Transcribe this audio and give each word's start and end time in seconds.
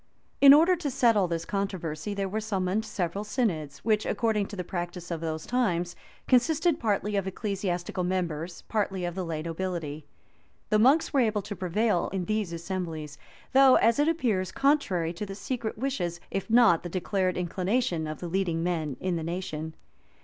In 0.41 0.51
order 0.51 0.75
to 0.77 0.89
settle 0.89 1.27
this 1.27 1.45
controversy, 1.45 2.15
there 2.15 2.27
were 2.27 2.39
summoned 2.41 2.85
several 2.85 3.23
synods, 3.23 3.85
which, 3.85 4.03
according 4.03 4.47
to 4.47 4.55
the 4.55 4.63
practice 4.63 5.11
of 5.11 5.21
those 5.21 5.45
times, 5.45 5.95
consisted 6.27 6.79
partly 6.79 7.15
of 7.15 7.27
ecclesiastical 7.27 8.03
members, 8.03 8.63
partly 8.63 9.05
of 9.05 9.13
the 9.13 9.23
lay 9.23 9.43
nobility. 9.43 10.07
The 10.69 10.79
monks 10.79 11.13
were 11.13 11.19
able 11.19 11.43
to 11.43 11.55
prevail 11.55 12.09
in 12.11 12.25
these 12.25 12.51
assemblies; 12.51 13.19
though, 13.53 13.75
as 13.75 13.99
it 13.99 14.07
appears, 14.07 14.51
contrary 14.51 15.13
to 15.13 15.23
the 15.27 15.35
secret 15.35 15.77
wishes, 15.77 16.19
if 16.31 16.49
not 16.49 16.81
the 16.81 16.89
declared 16.89 17.37
inclination, 17.37 18.07
of 18.07 18.21
the 18.21 18.27
leading 18.27 18.63
men 18.63 18.97
in 18.99 19.15
he 19.19 19.23
nation. 19.23 19.75